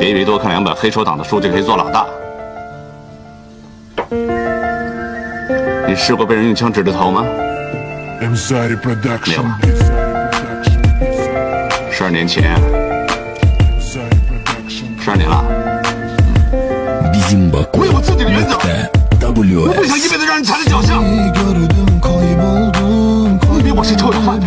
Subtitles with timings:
[0.00, 2.06] 比比多看两本黑手党的书就可以做老大。
[5.86, 7.22] 你试过被人用枪指着头吗？
[8.18, 8.32] 没有。
[11.92, 12.56] 十二年前，
[14.98, 15.44] 十二年了。
[17.74, 18.56] 我有我自己的原则，
[19.20, 19.44] 我不
[19.84, 20.96] 想一辈子让人踩在脚下。
[20.98, 21.30] 你
[23.62, 24.40] 比我是臭要饭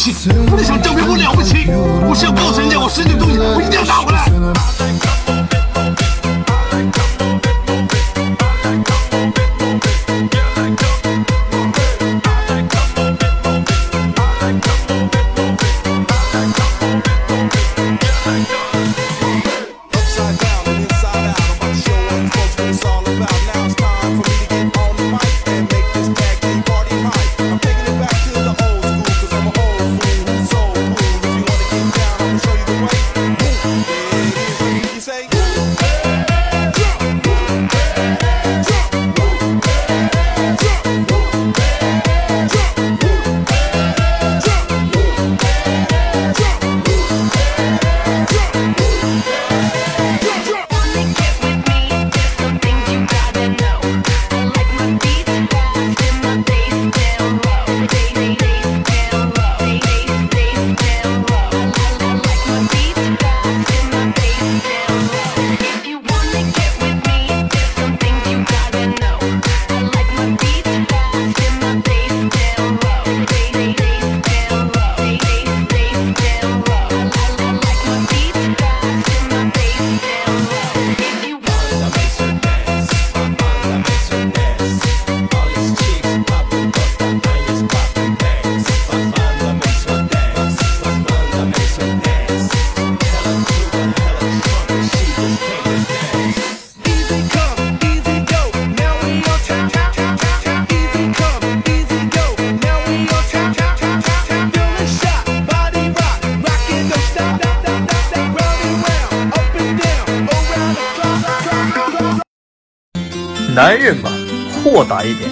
[0.00, 1.66] 气，不是想证明我了不起，
[2.08, 5.09] 我是要告诉人家我失去的东西，我一定要拿回来。
[113.54, 114.10] 男人嘛，
[114.62, 115.28] 豁达一点。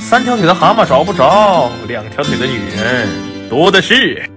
[0.00, 3.08] 三条腿的蛤蟆找不着，两条腿的女人
[3.48, 4.28] 多的是。